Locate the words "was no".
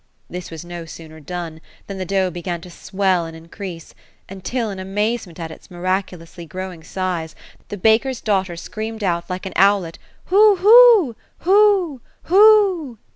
0.49-0.85